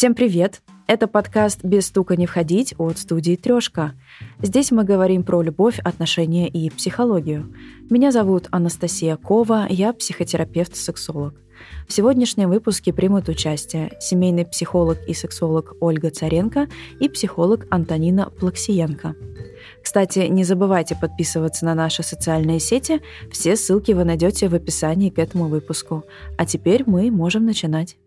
Всем 0.00 0.14
привет! 0.14 0.62
Это 0.86 1.06
подкаст 1.06 1.62
«Без 1.62 1.88
стука 1.88 2.16
не 2.16 2.24
входить» 2.24 2.74
от 2.78 2.96
студии 2.96 3.36
«Трешка». 3.36 3.92
Здесь 4.40 4.70
мы 4.70 4.82
говорим 4.82 5.24
про 5.24 5.42
любовь, 5.42 5.78
отношения 5.78 6.48
и 6.48 6.70
психологию. 6.70 7.54
Меня 7.90 8.10
зовут 8.10 8.48
Анастасия 8.50 9.18
Кова, 9.18 9.66
я 9.68 9.92
психотерапевт-сексолог. 9.92 11.34
В 11.86 11.92
сегодняшнем 11.92 12.48
выпуске 12.48 12.94
примут 12.94 13.28
участие 13.28 13.92
семейный 14.00 14.46
психолог 14.46 14.96
и 15.06 15.12
сексолог 15.12 15.74
Ольга 15.80 16.08
Царенко 16.08 16.68
и 16.98 17.10
психолог 17.10 17.66
Антонина 17.70 18.30
Плаксиенко. 18.30 19.14
Кстати, 19.82 20.20
не 20.20 20.44
забывайте 20.44 20.96
подписываться 20.96 21.66
на 21.66 21.74
наши 21.74 22.02
социальные 22.02 22.60
сети. 22.60 23.02
Все 23.30 23.54
ссылки 23.54 23.92
вы 23.92 24.04
найдете 24.04 24.48
в 24.48 24.54
описании 24.54 25.10
к 25.10 25.18
этому 25.18 25.48
выпуску. 25.48 26.04
А 26.38 26.46
теперь 26.46 26.84
мы 26.86 27.10
можем 27.10 27.44
начинать. 27.44 27.98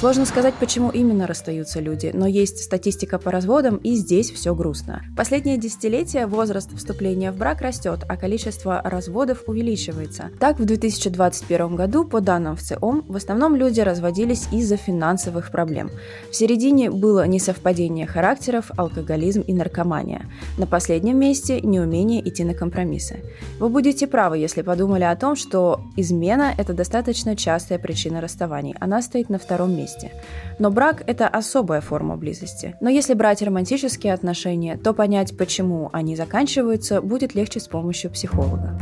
Сложно 0.00 0.24
сказать, 0.24 0.54
почему 0.54 0.88
именно 0.88 1.26
расстаются 1.26 1.78
люди, 1.78 2.10
но 2.14 2.26
есть 2.26 2.64
статистика 2.64 3.18
по 3.18 3.30
разводам, 3.30 3.76
и 3.76 3.96
здесь 3.96 4.30
все 4.30 4.54
грустно. 4.54 5.02
Последние 5.14 5.58
десятилетия 5.58 6.26
возраст 6.26 6.74
вступления 6.74 7.30
в 7.32 7.36
брак 7.36 7.60
растет, 7.60 8.06
а 8.08 8.16
количество 8.16 8.80
разводов 8.82 9.42
увеличивается. 9.46 10.30
Так, 10.40 10.58
в 10.58 10.64
2021 10.64 11.76
году, 11.76 12.06
по 12.06 12.22
данным 12.22 12.56
в 12.56 12.62
ЦИОМ, 12.62 13.04
в 13.08 13.16
основном 13.16 13.54
люди 13.54 13.82
разводились 13.82 14.48
из-за 14.50 14.78
финансовых 14.78 15.50
проблем. 15.50 15.90
В 16.30 16.34
середине 16.34 16.90
было 16.90 17.26
несовпадение 17.26 18.06
характеров, 18.06 18.70
алкоголизм 18.78 19.42
и 19.42 19.52
наркомания. 19.52 20.30
На 20.56 20.66
последнем 20.66 21.18
месте– 21.18 21.60
неумение 21.62 22.26
идти 22.26 22.42
на 22.42 22.54
компромиссы. 22.54 23.22
Вы 23.58 23.68
будете 23.68 24.06
правы, 24.06 24.38
если 24.38 24.62
подумали 24.62 25.04
о 25.04 25.14
том, 25.14 25.36
что 25.36 25.82
измена– 25.96 26.54
это 26.56 26.72
достаточно 26.72 27.36
частая 27.36 27.78
причина 27.78 28.22
расставаний. 28.22 28.74
Она 28.80 29.02
стоит 29.02 29.28
на 29.28 29.38
втором 29.38 29.76
месте 29.76 29.89
близости. 29.90 30.10
Но 30.58 30.70
брак– 30.70 31.02
это 31.06 31.28
особая 31.28 31.80
форма 31.80 32.16
близости. 32.16 32.76
Но 32.80 32.90
если 32.90 33.14
брать 33.14 33.42
романтические 33.42 34.12
отношения, 34.12 34.76
то 34.76 34.92
понять, 34.92 35.36
почему 35.36 35.88
они 35.92 36.16
заканчиваются, 36.16 37.00
будет 37.00 37.34
легче 37.34 37.60
с 37.60 37.68
помощью 37.68 38.10
психолога. 38.10 38.78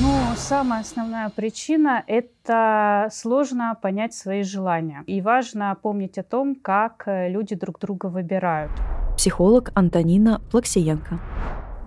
Ну, 0.00 0.34
самая 0.36 0.80
основная 0.80 1.28
причина– 1.30 2.02
это 2.06 3.08
сложно 3.12 3.76
понять 3.80 4.14
свои 4.14 4.42
желания. 4.42 5.04
И 5.06 5.20
важно 5.20 5.76
помнить 5.80 6.18
о 6.18 6.22
том, 6.22 6.56
как 6.56 7.04
люди 7.06 7.54
друг 7.54 7.78
друга 7.78 8.06
выбирают. 8.06 8.72
Психолог 9.16 9.70
Антонина 9.74 10.40
Плаксиенко. 10.50 11.20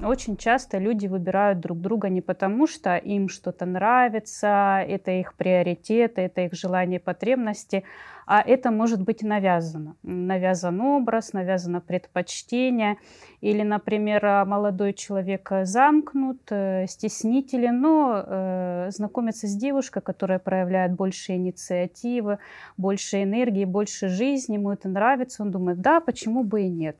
Очень 0.03 0.35
часто 0.35 0.77
люди 0.77 1.07
выбирают 1.07 1.61
друг 1.61 1.79
друга 1.79 2.09
не 2.09 2.19
потому, 2.19 2.67
что 2.67 2.97
им 2.97 3.29
что-то 3.29 3.65
нравится, 3.65 4.83
это 4.85 5.11
их 5.11 5.35
приоритеты, 5.35 6.21
это 6.21 6.41
их 6.41 6.53
желания 6.53 6.97
и 6.97 6.99
потребности, 6.99 7.85
а 8.27 8.41
это 8.41 8.71
может 8.71 9.01
быть 9.01 9.23
навязано. 9.23 9.95
Навязан 10.03 10.81
образ, 10.81 11.31
навязано 11.31 11.79
предпочтение. 11.79 12.97
Или, 13.39 13.61
например, 13.61 14.45
молодой 14.45 14.93
человек 14.93 15.49
замкнут, 15.63 16.41
э, 16.49 16.87
стеснителен, 16.87 17.79
но 17.79 18.23
э, 18.25 18.87
знакомится 18.91 19.47
с 19.47 19.55
девушкой, 19.55 20.01
которая 20.01 20.39
проявляет 20.39 20.93
больше 20.93 21.33
инициативы, 21.33 22.39
больше 22.75 23.23
энергии, 23.23 23.63
больше 23.63 24.09
жизни, 24.09 24.55
ему 24.55 24.71
это 24.71 24.89
нравится, 24.89 25.41
он 25.41 25.51
думает, 25.51 25.79
да, 25.79 26.01
почему 26.01 26.43
бы 26.43 26.63
и 26.63 26.69
нет 26.69 26.97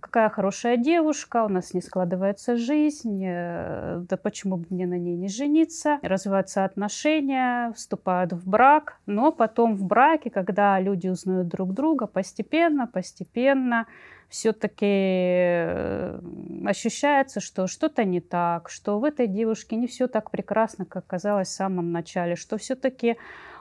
какая 0.00 0.28
хорошая 0.28 0.76
девушка, 0.76 1.44
у 1.44 1.48
нас 1.48 1.74
не 1.74 1.80
складывается 1.80 2.56
жизнь, 2.56 3.22
э, 3.24 4.02
да 4.08 4.16
почему 4.16 4.56
бы 4.58 4.66
мне 4.70 4.86
на 4.86 4.98
ней 4.98 5.16
не 5.16 5.28
жениться, 5.28 5.98
развиваются 6.02 6.64
отношения, 6.64 7.72
вступают 7.72 8.32
в 8.32 8.48
брак, 8.48 8.98
но 9.06 9.32
потом 9.32 9.76
в 9.76 9.84
браке, 9.84 10.30
когда 10.30 10.78
люди 10.80 11.08
узнают 11.08 11.48
друг 11.48 11.72
друга, 11.72 12.06
постепенно, 12.06 12.86
постепенно 12.86 13.86
все-таки 14.28 14.86
э, 14.86 16.20
ощущается, 16.66 17.40
что 17.40 17.66
что-то 17.66 18.04
не 18.04 18.20
так, 18.20 18.68
что 18.68 18.98
в 18.98 19.04
этой 19.04 19.26
девушке 19.26 19.76
не 19.76 19.86
все 19.86 20.06
так 20.06 20.30
прекрасно, 20.30 20.84
как 20.84 21.06
казалось 21.06 21.48
в 21.48 21.52
самом 21.52 21.92
начале, 21.92 22.36
что 22.36 22.58
все-таки 22.58 23.16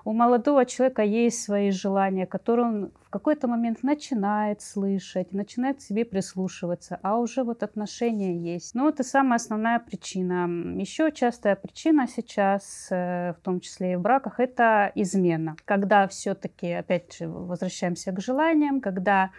у 0.05 0.13
молодого 0.13 0.65
человека 0.65 1.01
есть 1.03 1.43
свои 1.43 1.71
желания, 1.71 2.25
которые 2.25 2.67
он 2.67 2.91
в 3.07 3.09
какой-то 3.09 3.47
момент 3.47 3.83
начинает 3.83 4.61
слышать, 4.61 5.31
начинает 5.31 5.77
к 5.77 5.81
себе 5.81 6.03
прислушиваться, 6.03 6.99
а 7.01 7.17
уже 7.17 7.43
вот 7.43 7.63
отношения 7.63 8.35
есть. 8.37 8.75
Но 8.75 8.89
это 8.89 9.03
самая 9.03 9.37
основная 9.37 9.79
причина. 9.79 10.47
Еще 10.79 11.11
частая 11.11 11.55
причина 11.55 12.07
сейчас, 12.07 12.87
э, 12.91 13.33
в 13.39 13.43
том 13.43 13.61
числе 13.61 13.93
и 13.93 13.95
в 13.95 14.01
браках, 14.01 14.39
это 14.39 14.91
измена. 14.95 15.55
Когда 15.63 16.07
все-таки, 16.07 16.71
опять 16.73 17.17
же, 17.17 17.27
возвращаемся 17.29 18.11
к 18.11 18.19
желаниям, 18.19 18.81
когда 18.81 19.31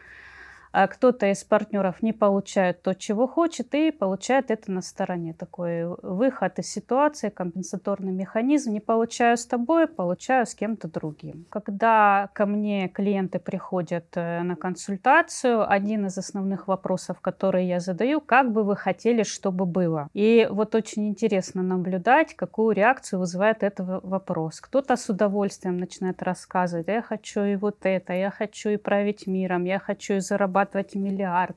кто-то 0.73 1.31
из 1.31 1.45
партнеров 1.45 2.03
не 2.03 2.13
получает 2.13 2.83
то, 2.83 2.95
чего 2.95 3.27
хочет, 3.27 3.75
и 3.75 3.91
получает 3.91 4.51
это 4.51 4.71
на 4.71 4.83
стороне. 4.83 5.33
Такой 5.33 5.87
выход 6.03 6.59
из 6.59 6.71
ситуации, 6.71 7.31
компенсаторный 7.31 8.13
механизм. 8.13 8.73
Не 8.73 8.81
получаю 8.81 9.37
с 9.37 9.47
тобой, 9.47 9.87
получаю 9.87 10.47
с 10.47 10.55
кем-то 10.55 10.89
другим. 10.89 11.47
Когда 11.51 12.29
ко 12.35 12.47
мне 12.47 12.89
клиенты 12.89 13.39
приходят 13.39 14.07
э, 14.15 14.43
на 14.43 14.57
консультацию, 14.57 15.71
один 15.71 16.07
из 16.07 16.19
основных 16.19 16.69
вопросов, 16.69 17.21
которые 17.21 17.69
я 17.69 17.81
задаю, 17.81 18.21
как 18.21 18.53
бы 18.53 18.63
вы 18.63 18.77
хотели, 18.77 19.23
чтобы 19.23 19.67
было? 19.67 20.09
И 20.13 20.47
вот 20.51 20.75
очень 20.75 21.09
интересно 21.09 21.63
наблюдать, 21.63 22.35
какую 22.35 22.75
реакцию 22.75 23.21
вызывает 23.21 23.63
этот 23.63 24.03
вопрос. 24.03 24.61
Кто-то 24.61 24.97
с 24.97 25.09
удовольствием 25.09 25.79
начинает 25.79 26.23
рассказывать, 26.23 26.89
я 26.89 27.03
хочу 27.03 27.43
и 27.43 27.57
вот 27.57 27.79
это, 27.83 28.13
я 28.13 28.31
хочу 28.31 28.71
и 28.71 28.77
править 28.77 29.27
миром, 29.27 29.65
я 29.65 29.79
хочу 29.79 30.15
и 30.15 30.21
зарабатывать 30.21 30.58
зарабатывать 30.59 30.95
миллиард. 30.95 31.57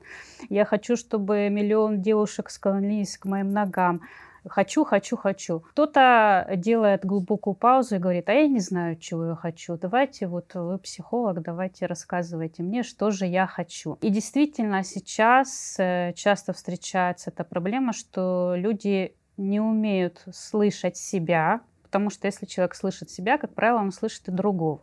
Я 0.50 0.66
хочу, 0.66 0.96
чтобы 0.96 1.50
миллион 1.50 2.02
девушек 2.02 2.50
склонились 2.50 3.18
к 3.18 3.26
моим 3.26 3.52
ногам. 3.52 4.02
Хочу, 4.48 4.86
хочу, 4.86 5.18
хочу. 5.18 5.60
Кто-то 5.60 6.50
делает 6.56 7.06
глубокую 7.06 7.54
паузу 7.54 7.96
и 7.96 8.00
говорит, 8.00 8.28
а 8.28 8.34
я 8.34 8.48
не 8.48 8.60
знаю, 8.60 8.96
чего 8.96 9.28
я 9.28 9.36
хочу. 9.36 9.78
Давайте, 9.78 10.28
вот 10.28 10.56
вы 10.56 10.80
психолог, 10.80 11.44
давайте 11.44 11.86
рассказывайте 11.86 12.64
мне, 12.64 12.82
что 12.82 13.12
же 13.12 13.28
я 13.28 13.46
хочу. 13.46 13.98
И 14.02 14.10
действительно 14.10 14.84
сейчас 14.84 15.76
э, 15.78 16.14
часто 16.16 16.54
встречается 16.54 17.30
эта 17.30 17.44
проблема, 17.44 17.94
что 17.94 18.56
люди 18.58 19.14
не 19.38 19.60
умеют 19.60 20.24
слышать 20.34 20.98
себя, 20.98 21.62
потому 21.84 22.10
что 22.10 22.26
если 22.26 22.48
человек 22.48 22.74
слышит 22.74 23.12
себя, 23.12 23.38
как 23.38 23.54
правило, 23.54 23.80
он 23.80 23.92
слышит 23.92 24.28
и 24.28 24.32
другого. 24.32 24.82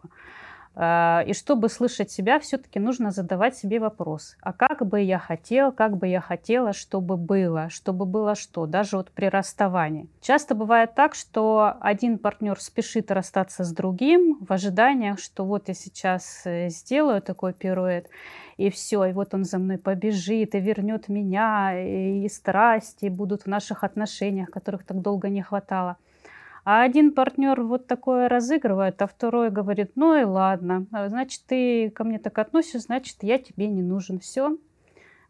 А, 0.80 1.24
и 1.26 1.34
чтобы 1.34 1.68
слышать 1.68 2.08
себя, 2.08 2.38
все-таки 2.38 2.78
нужно 2.78 3.10
задавать 3.10 3.56
себе 3.56 3.80
вопрос. 3.80 4.36
А 4.40 4.52
как 4.52 4.86
бы 4.86 5.00
я 5.00 5.18
хотел, 5.18 5.72
как 5.72 5.96
бы 5.96 6.06
я 6.06 6.20
хотела, 6.20 6.72
чтобы 6.72 7.16
было, 7.16 7.68
чтобы 7.68 8.06
было 8.06 8.36
что, 8.36 8.66
даже 8.66 8.96
вот 8.96 9.10
при 9.10 9.26
расставании. 9.26 10.06
Часто 10.20 10.54
бывает 10.54 10.94
так, 10.94 11.16
что 11.16 11.74
один 11.80 12.16
партнер 12.16 12.60
спешит 12.60 13.10
расстаться 13.10 13.64
с 13.64 13.72
другим 13.72 14.38
в 14.40 14.52
ожиданиях, 14.52 15.18
что 15.18 15.44
вот 15.44 15.66
я 15.66 15.74
сейчас 15.74 16.42
э, 16.44 16.68
сделаю 16.68 17.22
такой 17.22 17.54
пируэт, 17.54 18.08
и 18.56 18.70
все, 18.70 19.04
и 19.06 19.12
вот 19.12 19.34
он 19.34 19.44
за 19.44 19.58
мной 19.58 19.78
побежит, 19.78 20.54
и 20.54 20.60
вернет 20.60 21.08
меня, 21.08 21.72
и 21.74 22.28
страсти 22.28 23.06
будут 23.06 23.42
в 23.42 23.46
наших 23.46 23.82
отношениях, 23.82 24.48
которых 24.50 24.84
так 24.84 25.00
долго 25.00 25.28
не 25.28 25.42
хватало. 25.42 25.96
А 26.70 26.82
один 26.82 27.12
партнер 27.12 27.62
вот 27.62 27.86
такое 27.86 28.28
разыгрывает, 28.28 29.00
а 29.00 29.06
второй 29.06 29.48
говорит, 29.48 29.92
ну 29.94 30.14
и 30.14 30.24
ладно, 30.24 30.84
а, 30.92 31.08
значит, 31.08 31.40
ты 31.46 31.88
ко 31.88 32.04
мне 32.04 32.18
так 32.18 32.38
относишься, 32.38 32.80
значит, 32.80 33.16
я 33.22 33.38
тебе 33.38 33.68
не 33.68 33.80
нужен. 33.80 34.18
Все, 34.18 34.58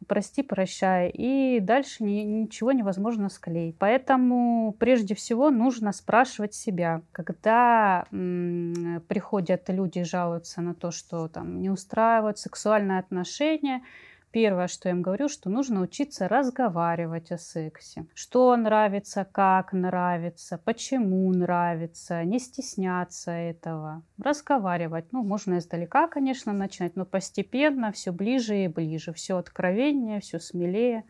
прости, 0.09 0.43
прощай. 0.43 1.11
И 1.11 1.61
дальше 1.61 2.03
ни, 2.03 2.23
ничего 2.23 2.73
невозможно 2.73 3.29
склеить. 3.29 3.77
Поэтому 3.79 4.75
прежде 4.81 5.15
всего 5.15 5.51
нужно 5.53 5.93
спрашивать 5.93 6.55
себя, 6.55 7.03
когда 7.13 8.07
м- 8.11 9.01
приходят 9.07 9.63
люди 9.69 10.03
жалуются 10.03 10.61
на 10.61 10.75
то, 10.75 10.91
что 10.91 11.29
там 11.29 11.61
не 11.61 11.71
устраивают 11.71 12.39
сексуальные 12.39 12.99
отношения, 12.99 13.85
Первое, 14.31 14.69
что 14.69 14.89
я 14.89 14.95
им 14.95 15.01
говорю, 15.01 15.29
что 15.29 15.49
нужно 15.49 15.81
учиться 15.81 16.29
разговаривать 16.29 17.33
о 17.33 17.39
сексе. 17.39 18.07
Что 18.15 18.55
нравится, 18.57 19.27
как 19.31 19.73
нравится, 19.73 20.61
почему 20.63 21.33
нравится, 21.33 22.23
не 22.25 22.39
стесняться 22.39 23.31
этого. 23.31 24.03
Разговаривать. 24.23 25.07
Ну, 25.13 25.23
можно 25.23 25.59
издалека, 25.59 26.09
конечно, 26.09 26.53
начинать, 26.53 26.95
но 26.95 27.07
постепенно 27.07 27.91
все 27.91 28.13
ближе 28.13 28.65
и 28.65 28.69
ближе. 28.69 29.15
Все 29.15 29.39
откровеннее, 29.39 30.21
все 30.21 30.39
смелее 30.39 31.05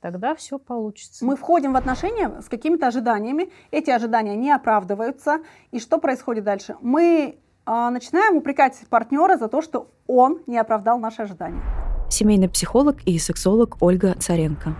тогда 0.00 0.36
все 0.36 0.58
получится. 0.58 1.24
Мы 1.24 1.34
входим 1.36 1.72
в 1.72 1.76
отношения 1.76 2.40
с 2.40 2.48
какими-то 2.48 2.86
ожиданиями, 2.86 3.50
эти 3.72 3.90
ожидания 3.90 4.36
не 4.36 4.52
оправдываются, 4.52 5.40
и 5.72 5.80
что 5.80 5.98
происходит 5.98 6.44
дальше? 6.44 6.76
Мы 6.80 7.38
э, 7.66 7.88
начинаем 7.90 8.36
упрекать 8.36 8.78
партнера 8.88 9.36
за 9.36 9.48
то, 9.48 9.62
что 9.62 9.90
он 10.06 10.42
не 10.46 10.58
оправдал 10.58 11.00
наши 11.00 11.22
ожидания 11.22 11.85
семейный 12.08 12.48
психолог 12.48 12.96
и 13.04 13.18
сексолог 13.18 13.76
Ольга 13.80 14.14
Царенко. 14.18 14.74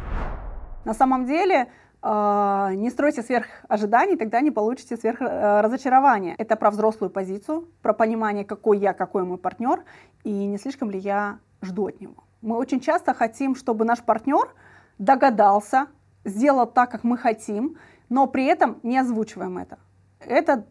На 0.85 0.95
самом 0.95 1.27
деле, 1.27 1.69
а, 2.03 2.73
не 2.75 2.91
стройте 2.91 3.23
сверх 3.23 3.47
ожиданий, 3.69 4.17
тогда 4.17 4.41
не 4.41 4.51
получите 4.51 4.97
сверх 4.97 5.21
э, 5.21 5.61
разочарования. 5.61 6.35
Это 6.39 6.55
про 6.55 6.71
взрослую 6.71 7.11
позицию, 7.11 7.69
про 7.83 7.93
понимание, 7.93 8.45
какой 8.45 8.79
я, 8.79 8.93
какой 8.93 9.25
мой 9.25 9.39
партнер, 9.39 9.83
и 10.23 10.31
не 10.31 10.59
слишком 10.59 10.91
ли 10.91 10.99
я 10.99 11.41
жду 11.63 11.89
от 11.89 12.01
него. 12.01 12.25
Мы 12.43 12.57
очень 12.57 12.81
часто 12.81 13.13
хотим, 13.13 13.57
чтобы 13.57 13.85
наш 13.85 14.03
партнер 14.03 14.55
догадался, 14.99 15.89
сделал 16.25 16.67
так, 16.67 16.91
как 16.91 17.03
мы 17.03 17.19
хотим, 17.19 17.77
но 18.09 18.27
при 18.27 18.45
этом 18.45 18.79
не 18.85 18.99
озвучиваем 18.99 19.59
это. 19.59 19.79
Это 20.21 20.65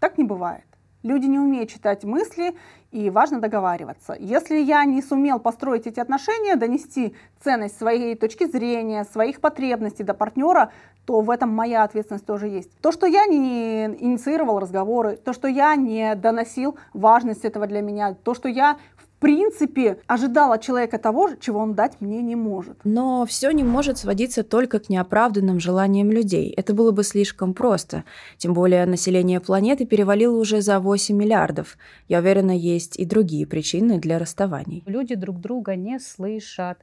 так 0.00 0.18
не 0.18 0.24
бывает. 0.24 0.66
Люди 1.04 1.26
не 1.26 1.38
умеют 1.38 1.68
читать 1.68 2.02
мысли, 2.02 2.54
и 2.94 3.10
важно 3.10 3.40
договариваться. 3.40 4.16
Если 4.18 4.56
я 4.56 4.84
не 4.84 5.02
сумел 5.02 5.40
построить 5.40 5.86
эти 5.86 5.98
отношения, 5.98 6.54
донести 6.54 7.14
ценность 7.42 7.76
своей 7.76 8.14
точки 8.14 8.46
зрения, 8.46 9.04
своих 9.04 9.40
потребностей 9.40 10.04
до 10.04 10.14
партнера, 10.14 10.70
то 11.04 11.20
в 11.20 11.28
этом 11.28 11.50
моя 11.50 11.82
ответственность 11.82 12.24
тоже 12.24 12.46
есть. 12.46 12.70
То, 12.80 12.92
что 12.92 13.06
я 13.06 13.26
не 13.26 13.86
инициировал 13.98 14.60
разговоры, 14.60 15.16
то, 15.16 15.32
что 15.32 15.48
я 15.48 15.74
не 15.74 16.14
доносил 16.14 16.78
важность 16.92 17.44
этого 17.44 17.66
для 17.66 17.82
меня, 17.82 18.14
то, 18.14 18.32
что 18.32 18.48
я 18.48 18.78
принципе 19.24 19.96
ожидал 20.06 20.52
от 20.52 20.60
человека 20.60 20.98
того, 20.98 21.30
чего 21.40 21.58
он 21.58 21.74
дать 21.74 21.98
мне 22.00 22.20
не 22.20 22.36
может. 22.36 22.76
Но 22.84 23.24
все 23.24 23.50
не 23.52 23.64
может 23.64 23.96
сводиться 23.96 24.42
только 24.42 24.80
к 24.80 24.90
неоправданным 24.90 25.60
желаниям 25.60 26.10
людей. 26.10 26.52
Это 26.54 26.74
было 26.74 26.90
бы 26.90 27.02
слишком 27.04 27.54
просто. 27.54 28.04
Тем 28.36 28.52
более 28.52 28.84
население 28.84 29.40
планеты 29.40 29.86
перевалило 29.86 30.36
уже 30.38 30.60
за 30.60 30.78
8 30.78 31.16
миллиардов. 31.16 31.78
Я 32.06 32.18
уверена, 32.18 32.50
есть 32.50 32.98
и 32.98 33.06
другие 33.06 33.46
причины 33.46 33.98
для 33.98 34.18
расставаний. 34.18 34.82
Люди 34.84 35.14
друг 35.14 35.40
друга 35.40 35.74
не 35.74 35.98
слышат 36.00 36.76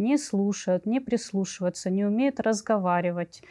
не 0.00 0.18
слушают, 0.18 0.86
не 0.86 0.98
прислушиваются, 1.00 1.90
не 1.90 2.04
умеют 2.04 2.40
разговаривать. 2.40 3.42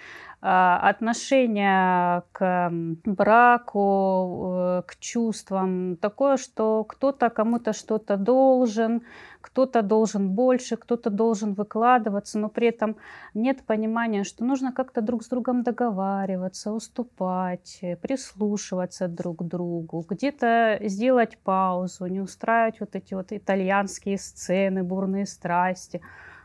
А, 0.42 0.80
отношение 0.90 2.24
к 2.32 2.70
браку, 3.04 4.54
э, 4.56 4.82
к 4.88 4.96
чувствам 4.98 5.98
такое, 5.98 6.38
что 6.38 6.86
кто-то 6.86 7.30
кому-то 7.30 7.74
что-то 7.74 8.16
должен, 8.16 9.02
кто-то 9.42 9.82
должен 9.82 10.30
больше, 10.30 10.78
кто-то 10.78 11.10
должен 11.10 11.56
выкладываться, 11.56 12.40
но 12.40 12.48
при 12.48 12.70
этом 12.70 12.96
нет 13.34 13.66
понимания, 13.66 14.24
что 14.24 14.46
нужно 14.46 14.72
как-то 14.72 15.02
друг 15.02 15.24
с 15.24 15.28
другом 15.28 15.64
договариваться, 15.64 16.72
уступать, 16.72 17.82
прислушиваться 18.02 19.10
друг 19.10 19.40
к 19.40 19.44
другу, 19.44 20.06
где-то 20.08 20.80
сделать 20.84 21.38
паузу, 21.44 22.06
не 22.06 22.22
устраивать 22.22 22.80
вот 22.80 22.96
эти 22.96 23.14
вот 23.14 23.34
итальянские 23.34 24.18
сцены, 24.18 24.84
бурные 24.84 25.26
страсти 25.26 26.02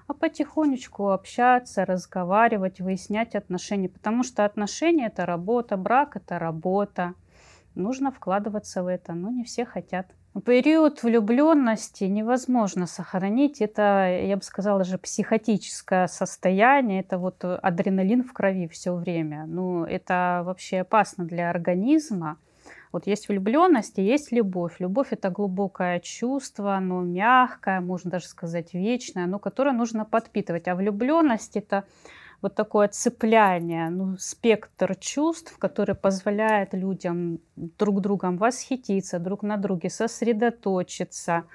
а 0.07 0.15
потихонечку 0.15 1.11
общаться, 1.11 1.85
разговаривать, 1.85 2.81
выяснять 2.81 3.35
отношения. 3.35 3.89
Потому 3.89 4.23
что 4.23 4.45
отношения– 4.45 5.07
это 5.09 5.27
работа, 5.27 5.77
брак– 5.77 6.17
это 6.17 6.39
работа. 6.39 7.15
Нужно 7.75 8.13
вкладываться 8.13 8.83
в 8.83 8.87
это, 8.87 9.15
но 9.15 9.31
не 9.31 9.45
все 9.45 9.65
хотят. 9.65 10.07
Период 10.45 11.03
влюбленности 11.05 12.05
невозможно 12.05 12.87
сохранить. 12.87 13.61
Это, 13.61 14.21
я 14.21 14.37
бы 14.37 14.43
сказала, 14.43 14.83
же 14.83 14.99
психотическое 14.99 16.09
состояние. 16.09 17.01
Это 17.01 17.19
вот 17.19 17.45
адреналин 17.45 18.25
в 18.25 18.33
крови 18.33 18.67
все 18.67 18.95
время. 18.95 19.47
Ну, 19.47 19.85
это 19.85 20.43
вообще 20.45 20.81
опасно 20.81 21.25
для 21.25 21.51
организма. 21.51 22.39
Вот 22.95 23.09
есть 23.09 23.29
влюбленность 23.29 23.99
и 23.99 24.03
есть 24.03 24.31
любовь. 24.31 24.77
Любовь 24.79 25.09
это 25.11 25.29
глубокое 25.29 25.99
чувство, 25.99 26.77
оно 26.77 27.03
мягкое, 27.03 27.81
можно 27.81 28.09
даже 28.09 28.27
сказать 28.27 28.73
вечное, 28.73 29.27
но 29.27 29.41
которое 29.41 29.73
нужно 29.73 30.05
подпитывать. 30.05 30.69
А 30.69 30.77
влюбленность 30.77 31.57
это 31.57 31.87
вот 32.41 32.55
такое 32.55 32.87
цепляние, 32.87 33.91
ну, 33.91 34.17
спектр 34.17 34.95
чувств, 34.95 35.59
который 35.59 35.97
позволяет 35.97 36.73
людям 36.73 37.41
друг 37.57 38.01
другом 38.01 38.37
восхититься, 38.37 39.19
друг 39.19 39.43
на 39.43 39.57
друге 39.57 39.91
сосредоточиться, 39.91 41.47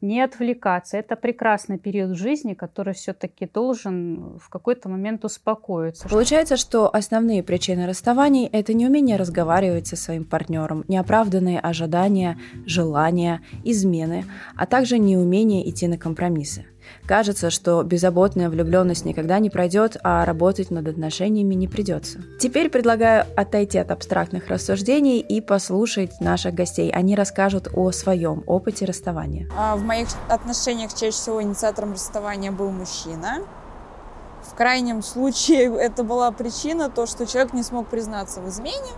не 0.00 0.20
отвлекаться. 0.20 0.96
Это 0.96 1.16
прекрасный 1.16 1.78
период 1.78 2.16
жизни, 2.16 2.54
который 2.54 2.94
все-таки 2.94 3.46
должен 3.46 4.38
в 4.38 4.48
какой-то 4.48 4.88
момент 4.88 5.24
успокоиться. 5.24 6.08
Получается, 6.08 6.56
что 6.56 6.94
основные 6.94 7.42
причины 7.42 7.86
расставаний– 7.86 8.46
это 8.52 8.74
неумение 8.74 9.16
разговаривать 9.16 9.86
со 9.86 9.96
своим 9.96 10.24
партнером, 10.24 10.84
неоправданные 10.88 11.60
ожидания, 11.60 12.38
желания, 12.66 13.42
измены, 13.64 14.24
а 14.56 14.66
также 14.66 14.98
неумение 14.98 15.68
идти 15.68 15.86
на 15.88 15.98
компромиссы. 15.98 16.66
Кажется, 17.06 17.50
что 17.50 17.82
беззаботная 17.82 18.50
влюбленность 18.50 19.04
никогда 19.04 19.38
не 19.38 19.50
пройдет, 19.50 19.96
а 20.02 20.24
работать 20.24 20.70
над 20.70 20.88
отношениями 20.88 21.54
не 21.54 21.68
придется. 21.68 22.20
Теперь 22.40 22.68
предлагаю 22.68 23.26
отойти 23.36 23.78
от 23.78 23.90
абстрактных 23.90 24.48
рассуждений 24.48 25.20
и 25.20 25.40
послушать 25.40 26.20
наших 26.20 26.54
гостей. 26.54 26.90
Они 26.90 27.14
расскажут 27.14 27.68
о 27.74 27.92
своем 27.92 28.42
опыте 28.46 28.84
расставания. 28.84 29.48
А, 29.56 29.76
в 29.76 29.82
моих 29.82 30.08
отношениях 30.28 30.92
чаще 30.92 31.10
всего 31.10 31.42
инициатором 31.42 31.92
расставания 31.92 32.50
был 32.50 32.70
мужчина. 32.70 33.38
В 34.42 34.54
крайнем 34.54 35.02
случае 35.02 35.76
это 35.78 36.02
была 36.02 36.30
причина, 36.30 36.90
то, 36.90 37.06
что 37.06 37.26
человек 37.26 37.52
не 37.52 37.62
смог 37.62 37.88
признаться 37.88 38.40
в 38.40 38.48
измене. 38.48 38.92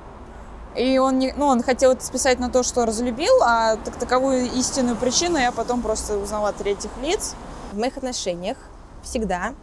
И 0.76 0.98
он, 0.98 1.18
не, 1.18 1.32
ну, 1.36 1.46
он 1.46 1.62
хотел 1.62 1.92
это 1.92 2.04
списать 2.04 2.38
на 2.38 2.50
то, 2.50 2.62
что 2.62 2.86
разлюбил, 2.86 3.42
а 3.42 3.76
так 3.76 3.96
таковую 3.96 4.46
истинную 4.52 4.96
причину 4.96 5.36
я 5.38 5.50
потом 5.50 5.82
просто 5.82 6.16
узнала 6.16 6.50
от 6.50 6.56
третьих 6.56 6.90
лиц. 7.02 7.34
В 7.72 7.78
моих 7.78 7.96
отношениях 7.98 8.56
всегда 9.02 9.54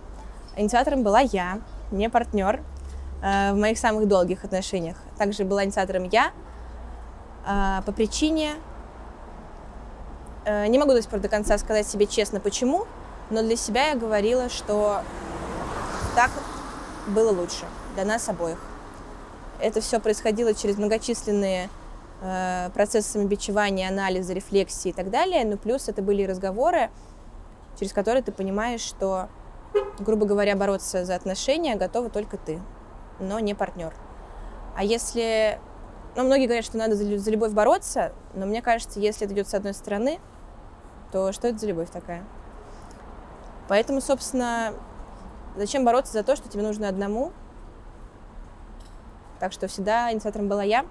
инициатором 0.56 1.02
была 1.04 1.22
я, 1.22 1.60
не 1.92 2.10
партнер. 2.10 2.62
Э, 3.24 3.54
в 3.54 3.57
моих 3.57 3.80
самых 3.80 4.07
долгих 4.07 4.44
отношениях 4.44 4.98
также 5.18 5.44
была 5.44 5.66
инициатором 5.66 6.04
я 6.12 6.31
э, 7.48 7.81
по 7.84 7.92
причине... 7.92 8.54
Э, 10.46 10.68
не 10.68 10.78
могу 10.78 10.92
до 10.92 11.02
сих 11.02 11.10
пор 11.10 11.19
до 11.19 11.30
конца 11.30 11.57
сказать 11.57 11.88
себе 11.88 12.06
честно, 12.06 12.40
почему, 12.40 12.86
но 13.31 13.42
для 13.42 13.56
себя 13.56 13.90
я 13.90 13.96
говорила, 13.96 14.50
что 14.50 15.02
так 16.16 16.30
было 17.07 17.31
лучше 17.31 17.66
для 17.96 18.06
нас 18.06 18.30
обоих. 18.30 18.60
Это 19.60 19.81
все 19.81 20.00
происходило 20.00 20.54
через 20.54 20.78
многочисленные 20.78 21.69
процессы 22.74 23.12
самобичевания, 23.12 23.90
анализа, 23.90 24.34
рефлексии 24.34 24.90
и 24.90 24.94
так 24.94 25.10
далее. 25.12 25.46
Ну, 25.46 25.57
плюс 25.57 25.90
это 25.90 26.02
были 26.02 26.24
разговоры, 26.24 26.90
через 27.80 27.94
который 27.94 28.22
ты 28.22 28.31
понимаешь, 28.31 28.81
что, 28.81 29.30
грубо 30.00 30.25
говоря, 30.25 30.56
бороться 30.56 31.06
за 31.06 31.16
отношения 31.16 31.75
готова 31.75 32.10
только 32.10 32.38
ты, 32.38 32.60
но 33.19 33.39
не 33.39 33.54
партнер. 33.54 33.94
А 34.76 34.83
если... 34.83 35.59
Ну, 36.16 36.23
многие 36.23 36.45
говорят, 36.45 36.66
что 36.66 36.78
надо 36.78 36.95
за, 36.95 37.31
любовь 37.31 37.52
бороться, 37.52 38.14
но 38.33 38.45
мне 38.45 38.61
кажется, 38.61 39.00
если 39.00 39.26
это 39.26 39.33
идет 39.33 39.50
с 39.50 39.54
одной 39.54 39.73
стороны, 39.73 40.19
то 41.11 41.31
что 41.33 41.47
это 41.47 41.57
за 41.57 41.68
любовь 41.68 41.90
такая? 41.90 42.23
Поэтому, 43.68 44.00
собственно, 44.00 44.73
зачем 45.57 45.83
бороться 45.83 46.14
за 46.14 46.23
то, 46.23 46.35
что 46.35 46.47
тебе 46.47 46.64
нужно 46.64 46.88
одному? 46.88 47.33
Так 49.40 49.52
что 49.52 49.68
всегда 49.68 50.11
инициатором 50.11 50.47
была 50.47 50.64
я. 50.64 50.85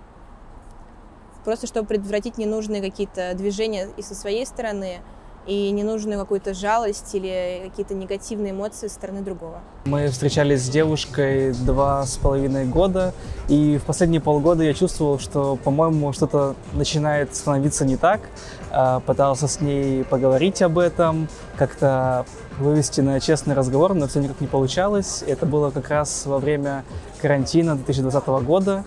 Просто 1.45 1.67
чтобы 1.67 1.87
предотвратить 1.89 2.39
ненужные 2.39 2.83
какие-то 2.83 3.35
движения 3.35 3.89
и 3.97 4.03
со 4.03 4.15
своей 4.15 4.47
стороны, 4.47 5.01
и 5.47 5.71
ненужную 5.71 6.19
какую-то 6.19 6.55
жалость 6.55 7.15
или 7.15 7.63
какие-то 7.65 7.95
негативные 7.95 8.53
эмоции 8.53 8.89
со 8.89 8.95
стороны 8.95 9.21
другого. 9.21 9.61
Мы 9.85 10.09
встречались 10.09 10.63
с 10.63 10.69
девушкой 10.69 11.53
два 11.53 12.05
с 12.05 12.17
половиной 12.17 12.65
года, 12.65 13.13
и 13.49 13.79
в 13.79 13.85
последние 13.85 14.21
полгода 14.21 14.63
я 14.63 14.73
чувствовал, 14.75 15.19
что, 15.19 15.57
по-моему, 15.57 16.13
что-то 16.13 16.55
начинает 16.73 17.35
становиться 17.35 17.85
не 17.85 17.97
так. 17.97 18.21
А, 18.71 19.01
пытался 19.01 19.47
с 19.47 19.61
ней 19.61 20.05
поговорить 20.05 20.63
об 20.63 20.79
этом, 20.79 21.29
как-то 21.57 22.27
вывести 22.59 23.01
на 23.01 23.21
честный 23.21 23.55
разговор, 23.55 23.95
но 23.95 24.09
все 24.09 24.21
никак 24.21 24.41
не 24.41 24.47
получалось. 24.47 25.23
Это 25.27 25.47
было 25.47 25.71
как 25.71 25.91
раз 25.91 26.27
во 26.27 26.39
время 26.39 26.85
карантина 27.21 27.77
2020 27.77 28.27
года. 28.45 28.85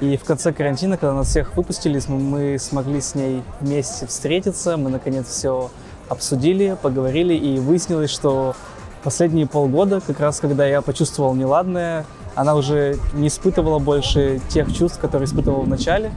И 0.00 0.16
в 0.16 0.24
конце 0.24 0.52
карантина, 0.52 0.96
когда 0.96 1.14
нас 1.14 1.28
всех 1.28 1.56
выпустили, 1.56 2.00
мы 2.08 2.58
смогли 2.58 3.00
с 3.00 3.14
ней 3.14 3.42
вместе 3.60 4.06
встретиться, 4.06 4.76
мы 4.76 4.90
наконец 4.90 5.26
все 5.26 5.70
обсудили, 6.10 6.76
поговорили, 6.82 7.32
и 7.32 7.58
выяснилось, 7.58 8.10
что 8.10 8.54
последние 9.02 9.46
полгода, 9.46 10.02
как 10.06 10.20
раз 10.20 10.40
когда 10.40 10.66
я 10.66 10.82
почувствовал 10.82 11.34
неладное, 11.34 12.04
она 12.34 12.54
уже 12.54 12.98
не 13.14 13.28
испытывала 13.28 13.78
больше 13.78 14.40
тех 14.48 14.72
чувств, 14.74 15.00
которые 15.00 15.26
испытывала 15.26 15.62
в 15.62 15.68
начале. 15.68 16.12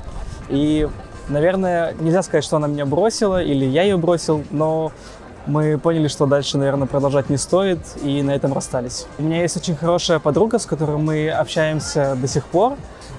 И, 0.50 0.90
наверное, 1.30 1.96
нельзя 2.00 2.22
сказать, 2.24 2.44
что 2.44 2.58
она 2.58 2.68
меня 2.68 2.86
бросила 2.86 3.42
или 3.42 3.66
я 3.66 3.84
ее 3.84 3.98
бросил, 3.98 4.44
но 4.52 4.92
мы 5.46 5.78
поняли, 5.78 6.08
что 6.08 6.26
дальше, 6.26 6.58
наверное, 6.58 6.88
продолжать 6.88 7.30
не 7.30 7.38
стоит, 7.38 7.80
и 8.02 8.22
на 8.22 8.32
этом 8.32 8.54
расстались. 8.54 9.08
У 9.18 9.24
меня 9.24 9.42
есть 9.42 9.58
очень 9.58 9.76
хорошая 9.76 10.20
подруга, 10.20 10.58
с 10.58 10.66
которой 10.66 10.98
мы 10.98 11.30
общаемся 11.30 12.16
до 12.16 12.28
сих 12.28 12.46
пор. 12.46 12.76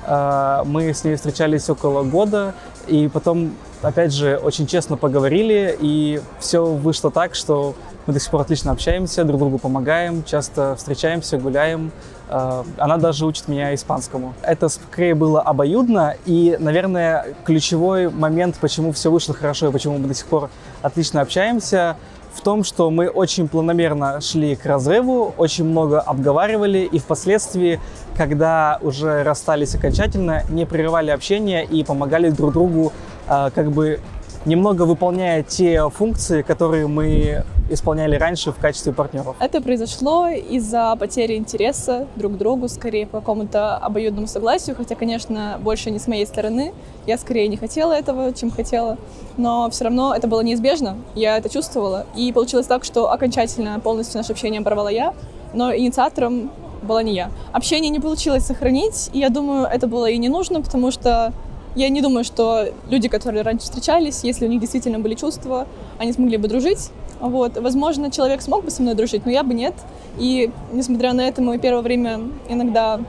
А, 0.06 0.64
мы 0.64 0.92
с 0.92 1.04
ней 1.04 1.16
встречались 1.16 1.68
около 1.68 2.02
года, 2.02 2.54
И 2.86 3.08
потом, 3.08 3.52
опять 3.84 4.12
же, 4.12 4.36
очень 4.36 4.66
честно 4.66 4.96
поговорили, 4.96 5.76
и 5.80 6.20
все 6.38 6.64
вышло 6.64 7.10
так, 7.10 7.34
что 7.34 7.74
мы 8.06 8.12
до 8.12 8.20
сих 8.20 8.30
пор 8.30 8.42
отлично 8.42 8.72
общаемся, 8.72 9.24
друг 9.24 9.38
другу 9.38 9.58
помогаем, 9.58 10.24
часто 10.24 10.74
встречаемся, 10.76 11.38
гуляем. 11.38 11.92
А, 12.28 12.64
она 12.78 12.96
даже 12.96 13.26
учит 13.26 13.48
меня 13.48 13.74
испанскому. 13.74 14.34
Это 14.42 14.68
скорее 14.68 15.14
было 15.14 15.40
обоюдно, 15.40 16.16
и, 16.26 16.56
наверное, 16.58 17.34
ключевой 17.44 18.10
момент, 18.10 18.56
почему 18.60 18.92
все 18.92 19.10
вышло 19.10 19.34
хорошо 19.34 19.68
и 19.68 19.72
почему 19.72 19.98
мы 19.98 20.08
до 20.08 20.14
сих 20.14 20.26
пор 20.26 20.50
отлично 20.82 21.20
общаемся, 21.20 21.96
в 22.34 22.40
том, 22.40 22.64
что 22.64 22.90
мы 22.90 23.08
очень 23.08 23.48
планомерно 23.48 24.20
шли 24.20 24.56
к 24.56 24.66
разрыву, 24.66 25.32
очень 25.36 25.64
много 25.64 26.00
обговаривали, 26.00 26.80
и 26.80 26.98
впоследствии, 26.98 27.80
когда 28.16 28.78
уже 28.82 29.22
расстались 29.22 29.74
окончательно, 29.74 30.42
не 30.48 30.66
прерывали 30.66 31.10
общение 31.10 31.64
и 31.64 31.84
помогали 31.84 32.30
друг 32.30 32.52
другу 32.52 32.92
как 33.26 33.72
бы 33.72 34.00
немного 34.44 34.82
выполняя 34.82 35.42
те 35.42 35.88
функции, 35.88 36.42
которые 36.42 36.86
мы 36.86 37.44
исполняли 37.70 38.16
раньше 38.16 38.52
в 38.52 38.56
качестве 38.56 38.92
партнеров. 38.92 39.36
Это 39.40 39.62
произошло 39.62 40.28
из-за 40.28 40.94
потери 40.96 41.36
интереса 41.36 42.06
друг 42.14 42.34
к 42.34 42.36
другу, 42.36 42.68
скорее 42.68 43.06
по 43.06 43.20
какому-то 43.20 43.78
обоюдному 43.78 44.26
согласию, 44.26 44.76
хотя, 44.76 44.94
конечно, 44.94 45.58
больше 45.62 45.90
не 45.90 45.98
с 45.98 46.06
моей 46.06 46.26
стороны. 46.26 46.74
Я 47.06 47.16
скорее 47.16 47.48
не 47.48 47.56
хотела 47.56 47.94
этого, 47.94 48.34
чем 48.34 48.50
хотела, 48.50 48.98
но 49.38 49.70
все 49.70 49.84
равно 49.84 50.14
это 50.14 50.28
было 50.28 50.42
неизбежно, 50.42 50.98
я 51.14 51.38
это 51.38 51.48
чувствовала. 51.48 52.04
И 52.14 52.30
получилось 52.32 52.66
так, 52.66 52.84
что 52.84 53.10
окончательно 53.10 53.80
полностью 53.80 54.18
наше 54.18 54.32
общение 54.32 54.60
оборвала 54.60 54.90
я, 54.90 55.14
но 55.54 55.74
инициатором 55.74 56.50
была 56.82 57.02
не 57.02 57.14
я. 57.14 57.30
Общение 57.52 57.90
не 57.90 58.00
получилось 58.00 58.44
сохранить, 58.44 59.08
и 59.14 59.20
я 59.20 59.30
думаю, 59.30 59.64
это 59.64 59.86
было 59.86 60.10
и 60.10 60.18
не 60.18 60.28
нужно, 60.28 60.60
потому 60.60 60.90
что 60.90 61.32
я 61.74 61.88
не 61.88 62.00
думаю, 62.00 62.24
что 62.24 62.68
люди, 62.88 63.08
которые 63.08 63.42
раньше 63.42 63.64
встречались, 63.64 64.22
если 64.22 64.46
у 64.46 64.48
них 64.48 64.60
действительно 64.60 64.98
были 64.98 65.14
чувства, 65.14 65.66
они 65.98 66.12
смогли 66.12 66.36
бы 66.36 66.48
дружить. 66.48 66.90
Вот. 67.20 67.56
Возможно, 67.56 68.10
человек 68.10 68.42
смог 68.42 68.64
бы 68.64 68.70
со 68.70 68.82
мной 68.82 68.94
дружить, 68.94 69.24
но 69.24 69.32
я 69.32 69.42
бы 69.42 69.54
нет. 69.54 69.74
И, 70.18 70.50
несмотря 70.72 71.12
на 71.12 71.22
это, 71.22 71.42
мы 71.42 71.58
первое 71.58 71.82
время 71.82 72.20
иногда 72.48 73.00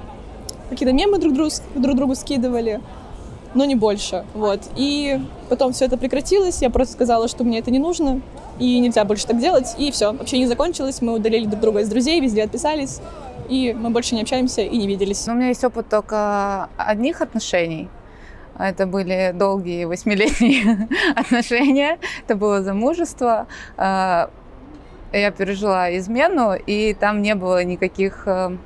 какие-то 0.69 0.93
мемы 0.93 1.19
друг, 1.19 1.34
другу, 1.34 1.51
друг 1.75 1.95
другу 1.95 2.15
скидывали, 2.15 2.81
но 3.53 3.65
не 3.65 3.75
больше. 3.75 4.25
Вот. 4.34 4.62
И 4.75 5.19
потом 5.50 5.74
все 5.74 5.86
это 5.86 5.98
прекратилось, 5.98 6.62
я 6.62 6.69
просто 6.69 6.93
сказала, 6.93 7.27
что 7.27 7.43
мне 7.43 7.60
это 7.60 7.72
не 7.72 7.79
нужно, 7.79 8.22
и 8.60 8.79
нельзя 8.79 9.05
больше 9.05 9.27
так 9.27 9.39
делать, 9.39 9.75
и 9.77 9.91
все, 9.91 10.13
вообще 10.13 10.38
не 10.38 10.48
закончилось, 10.48 11.01
мы 11.01 11.13
удалили 11.13 11.45
друг 11.45 11.62
друга 11.62 11.79
из 11.81 11.89
друзей, 11.89 12.19
везде 12.19 12.43
отписались, 12.43 13.00
и 13.50 13.75
мы 13.77 13.89
больше 13.89 14.15
не 14.15 14.22
общаемся 14.22 14.62
и 14.62 14.77
не 14.77 14.88
виделись. 14.88 15.25
Но 15.27 15.34
у 15.34 15.36
меня 15.36 15.50
есть 15.50 15.63
опыт 15.63 15.89
только 15.89 16.69
одних 16.77 17.22
отношений, 17.22 17.89
это 18.58 18.86
были 18.88 19.32
долгие 19.34 19.86
восьмилетние 19.86 20.88
отношения. 21.16 22.00
Это 22.26 22.36
было 22.36 22.62
замужество. 22.62 23.48
А, 23.78 24.30
я 25.12 25.32
пережила 25.32 25.96
измену, 25.98 26.54
и 26.54 26.94
там 26.94 27.22
не 27.22 27.36
было 27.36 27.64
никаких 27.64 28.28
э, 28.28 28.58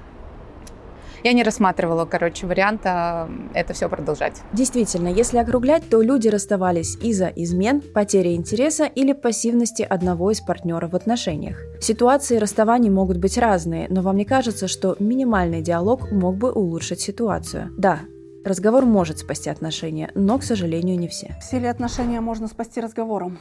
я 1.24 1.34
не 1.34 1.43
рассматривала, 1.43 2.05
короче, 2.05 2.48
варианта 2.48 3.29
это 3.53 3.74
все 3.74 3.89
продолжать. 3.89 4.41
Действительно, 4.53 5.10
если 5.10 5.38
округлять, 5.38 5.84
то 5.89 6.01
люди 6.01 6.27
расставались 6.27 6.96
из-за 6.96 7.27
измен, 7.27 7.81
потери 7.81 8.36
интереса 8.36 8.86
или 8.86 9.13
пассивности 9.13 9.81
одного 9.81 10.31
из 10.31 10.39
партнеров 10.41 10.91
в 10.91 10.96
отношениях. 10.96 11.58
Ситуации 11.81 12.38
расставаний 12.38 12.89
могут 12.89 13.17
быть 13.17 13.38
разные, 13.38 13.88
но 13.89 14.01
вам 14.01 14.15
не 14.17 14.25
кажется, 14.25 14.67
что 14.67 14.96
минимальный 15.00 15.62
диалог 15.62 16.12
мог 16.12 16.36
бы 16.36 16.51
улучшить 16.51 17.01
ситуацию? 17.01 17.72
Да, 17.77 18.00
Разговор 18.46 18.86
может 18.86 19.19
спасти 19.19 19.50
отношения, 19.50 20.12
но, 20.15 20.39
к 20.39 20.43
сожалению, 20.43 20.98
не 20.98 21.10
все. 21.10 21.36
Все 21.41 21.60
ли 21.60 21.67
отношения 21.67 22.22
можно 22.22 22.48
спасти 22.48 22.79
разговором? 22.79 23.38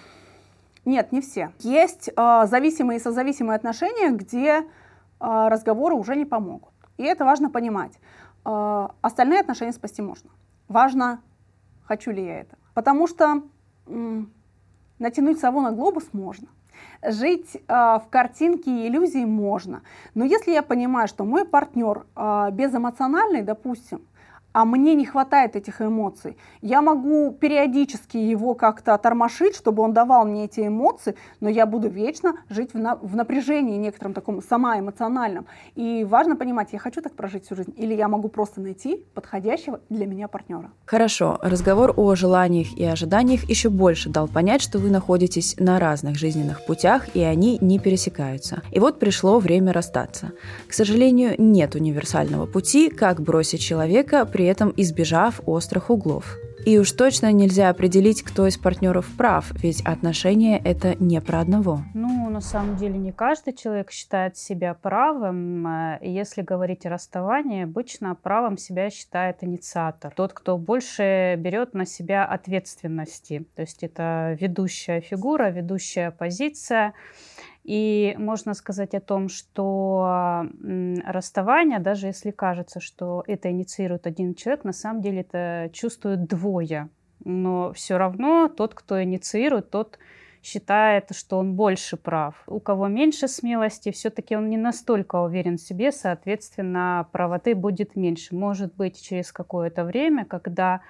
Нет, 0.84 1.12
не 1.12 1.20
все. 1.20 1.52
Есть 1.60 2.08
э, 2.08 2.46
зависимые 2.46 2.98
и 2.98 3.02
созависимые 3.02 3.56
отношения, 3.56 4.10
где 4.10 4.58
э, 4.58 4.64
разговоры 5.20 5.94
уже 5.94 6.16
не 6.16 6.24
помогут. 6.24 6.72
И 6.96 7.04
это 7.04 7.24
важно 7.24 7.48
понимать. 7.48 7.92
Э, 8.44 8.88
остальные 9.00 9.40
отношения 9.40 9.72
спасти 9.72 10.02
можно. 10.02 10.30
Важно, 10.66 11.20
хочу 11.84 12.10
ли 12.10 12.24
я 12.24 12.40
это. 12.40 12.56
Потому 12.74 13.06
что 13.06 13.42
э, 13.86 14.22
натянуть 14.98 15.38
сову 15.38 15.60
на 15.60 15.70
глобус 15.70 16.08
можно. 16.12 16.48
Жить 17.06 17.54
э, 17.54 17.60
в 17.68 18.06
картинке 18.10 18.70
и 18.70 18.88
иллюзии 18.88 19.24
можно. 19.24 19.82
Но 20.14 20.24
если 20.24 20.50
я 20.50 20.62
понимаю, 20.62 21.06
что 21.06 21.24
мой 21.24 21.44
партнер 21.44 22.04
э, 22.16 22.48
безэмоциональный, 22.50 23.42
допустим, 23.42 24.00
а 24.52 24.64
мне 24.64 24.94
не 24.94 25.06
хватает 25.06 25.56
этих 25.56 25.80
эмоций. 25.80 26.36
Я 26.62 26.82
могу 26.82 27.30
периодически 27.32 28.16
его 28.16 28.54
как-то 28.54 28.96
тормошить, 28.98 29.54
чтобы 29.54 29.82
он 29.82 29.92
давал 29.92 30.24
мне 30.24 30.46
эти 30.46 30.66
эмоции, 30.66 31.14
но 31.40 31.48
я 31.48 31.66
буду 31.66 31.88
вечно 31.88 32.34
жить 32.48 32.74
в, 32.74 32.78
на, 32.78 32.96
в 32.96 33.14
напряжении 33.14 33.76
некотором 33.76 34.14
таком 34.14 34.42
самоэмоциональном. 34.42 35.46
И 35.74 36.04
важно 36.04 36.34
понимать, 36.34 36.72
я 36.72 36.78
хочу 36.78 37.02
так 37.02 37.14
прожить 37.14 37.44
всю 37.44 37.54
жизнь, 37.54 37.74
или 37.76 37.94
я 37.94 38.08
могу 38.08 38.28
просто 38.28 38.60
найти 38.60 39.04
подходящего 39.14 39.80
для 39.90 40.06
меня 40.06 40.28
партнера. 40.28 40.70
Хорошо, 40.86 41.38
разговор 41.42 41.92
о 41.96 42.14
желаниях 42.14 42.76
и 42.76 42.84
ожиданиях 42.84 43.48
еще 43.48 43.68
больше 43.68 44.08
дал 44.08 44.28
понять, 44.28 44.62
что 44.62 44.78
вы 44.78 44.90
находитесь 44.90 45.54
на 45.58 45.78
разных 45.78 46.16
жизненных 46.16 46.64
путях, 46.66 47.14
и 47.14 47.22
они 47.22 47.58
не 47.60 47.78
пересекаются. 47.78 48.62
И 48.72 48.80
вот 48.80 48.98
пришло 48.98 49.38
время 49.38 49.72
расстаться. 49.72 50.32
К 50.66 50.72
сожалению, 50.72 51.34
нет 51.38 51.74
универсального 51.74 52.46
пути, 52.46 52.88
как 52.88 53.20
бросить 53.20 53.60
человека, 53.60 54.24
при 54.24 54.47
этом 54.48 54.72
избежав 54.76 55.40
острых 55.46 55.90
углов. 55.90 56.36
И 56.64 56.78
уж 56.78 56.92
точно 56.92 57.32
нельзя 57.32 57.70
определить, 57.70 58.22
кто 58.22 58.46
из 58.46 58.58
партнеров 58.58 59.06
прав, 59.16 59.52
ведь 59.62 59.80
отношения 59.82 60.58
это 60.58 60.96
не 60.96 61.20
про 61.20 61.40
одного. 61.40 61.80
Ну, 61.94 62.28
на 62.28 62.40
самом 62.40 62.76
деле, 62.76 62.98
не 62.98 63.12
каждый 63.12 63.54
человек 63.54 63.90
считает 63.90 64.36
себя 64.36 64.74
правым. 64.74 65.66
Э, 65.66 65.98
если 66.02 66.42
говорить 66.42 66.84
о 66.84 66.90
расставании, 66.90 67.64
обычно 67.64 68.14
правым 68.14 68.58
себя 68.58 68.90
считает 68.90 69.42
инициатор. 69.42 70.12
Тот, 70.14 70.32
кто 70.32 70.58
больше 70.58 71.36
берет 71.38 71.74
на 71.74 71.86
себя 71.86 72.24
ответственности. 72.26 73.46
То 73.54 73.62
есть 73.62 73.82
это 73.82 74.36
ведущая 74.38 75.00
фигура, 75.00 75.50
ведущая 75.50 76.10
позиция. 76.10 76.92
И 77.68 78.14
можно 78.16 78.54
сказать 78.54 78.94
о 78.94 79.00
том, 79.00 79.28
что 79.28 80.46
расставание, 81.04 81.78
даже 81.80 82.06
если 82.06 82.30
кажется, 82.30 82.80
что 82.80 83.22
это 83.26 83.50
инициирует 83.50 84.06
один 84.06 84.34
человек, 84.34 84.64
на 84.64 84.72
самом 84.72 85.02
деле 85.02 85.20
это 85.20 85.68
чувствуют 85.74 86.24
двое. 86.24 86.88
Но 87.26 87.74
все 87.74 87.98
равно 87.98 88.48
тот, 88.48 88.72
кто 88.72 89.02
инициирует, 89.02 89.68
тот 89.68 89.98
считает, 90.42 91.14
что 91.14 91.36
он 91.36 91.56
больше 91.56 91.98
прав. 91.98 92.42
У 92.46 92.58
кого 92.58 92.88
меньше 92.88 93.28
смелости, 93.28 93.92
все-таки 93.92 94.34
он 94.34 94.48
не 94.48 94.56
настолько 94.56 95.16
уверен 95.16 95.58
в 95.58 95.60
себе, 95.60 95.92
соответственно, 95.92 97.06
правоты 97.12 97.54
будет 97.54 97.96
меньше. 97.96 98.34
Может 98.34 98.76
быть, 98.76 98.98
через 98.98 99.30
какое-то 99.30 99.84
время, 99.84 100.24
когда 100.24 100.80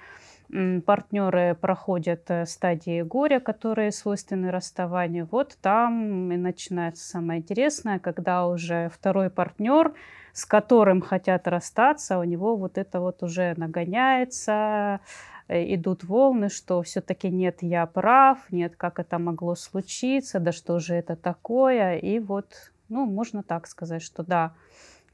партнеры 0.85 1.55
проходят 1.59 2.23
э, 2.29 2.45
стадии 2.45 3.03
горя, 3.03 3.39
которые 3.39 3.91
свойственны 3.91 4.49
расставанию, 4.51 5.27
вот 5.31 5.57
там 5.61 6.31
и 6.31 6.37
начинается 6.37 7.07
самое 7.07 7.39
интересное, 7.41 7.99
когда 7.99 8.47
уже 8.47 8.89
второй 8.89 9.29
партнер, 9.29 9.93
с 10.33 10.45
которым 10.45 11.01
хотят 11.01 11.47
расстаться, 11.47 12.17
у 12.17 12.23
него 12.23 12.55
вот 12.55 12.79
это 12.79 12.99
вот 12.99 13.21
уже 13.21 13.53
нагоняется, 13.57 15.01
э, 15.47 15.75
идут 15.75 16.03
волны, 16.03 16.49
что 16.49 16.81
все-таки 16.81 17.29
нет, 17.29 17.59
я 17.61 17.85
прав, 17.85 18.39
нет, 18.51 18.75
как 18.75 18.99
это 18.99 19.19
могло 19.19 19.53
случиться, 19.53 20.39
да 20.39 20.51
что 20.51 20.79
же 20.79 20.95
это 20.95 21.15
такое, 21.15 21.97
и 21.97 22.17
вот, 22.17 22.71
ну, 22.89 23.05
можно 23.05 23.43
так 23.43 23.67
сказать, 23.67 24.01
что 24.01 24.23
да, 24.23 24.53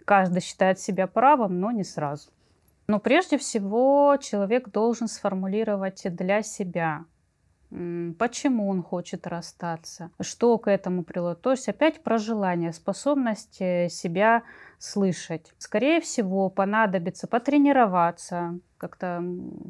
каждый 0.05 0.41
считает 0.41 0.79
себя 0.79 1.07
правым, 1.07 1.59
но 1.59 1.71
не 1.71 1.83
сразу. 1.83 2.29
Но 2.87 2.99
прежде 2.99 3.37
всего 3.37 4.17
человек 4.21 4.69
должен 4.69 5.07
сформулировать 5.07 6.03
для 6.05 6.41
себя, 6.43 7.05
почему 7.71 8.69
он 8.69 8.83
хочет 8.83 9.25
расстаться, 9.25 10.11
что 10.21 10.57
к 10.59 10.69
этому 10.69 11.03
привело. 11.03 11.33
То 11.33 11.51
есть 11.51 11.67
опять 11.67 12.03
про 12.03 12.17
желание, 12.19 12.71
способность 12.71 13.55
себя 13.55 14.43
слышать. 14.77 15.53
Скорее 15.57 15.99
всего, 15.99 16.49
понадобится 16.49 17.27
потренироваться, 17.27 18.59
как-то 18.77 19.23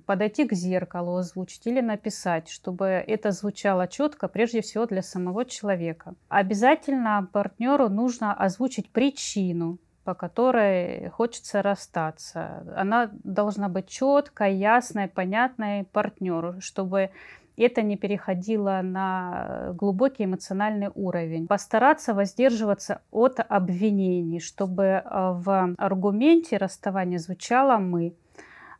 подойти 0.05 0.45
к 0.45 0.53
зеркалу, 0.53 1.15
озвучить 1.15 1.65
или 1.67 1.79
написать, 1.79 2.49
чтобы 2.49 2.85
это 2.85 3.31
звучало 3.31 3.87
четко, 3.87 4.27
прежде 4.27 4.61
всего 4.61 4.85
для 4.87 5.01
самого 5.01 5.45
человека. 5.45 6.15
Обязательно 6.27 7.29
партнеру 7.31 7.87
нужно 7.87 8.33
озвучить 8.33 8.89
причину, 8.89 9.77
по 10.05 10.13
которой 10.13 11.09
хочется 11.09 11.61
расстаться. 11.61 12.63
Она 12.77 13.09
должна 13.23 13.67
быть 13.69 13.87
четкой, 13.87 14.55
ясной, 14.55 15.07
понятной 15.07 15.83
партнеру, 15.91 16.61
чтобы 16.61 17.09
это 17.57 17.81
не 17.81 17.97
переходило 17.97 18.81
на 18.83 19.71
глубокий 19.73 20.25
эмоциональный 20.25 20.89
уровень. 20.93 21.47
Постараться 21.47 22.13
воздерживаться 22.13 23.01
от 23.11 23.39
обвинений, 23.39 24.39
чтобы 24.39 24.83
э, 24.83 25.01
в 25.03 25.75
аргументе 25.77 26.57
расставания 26.57 27.17
звучало 27.17 27.77
«мы». 27.77 28.13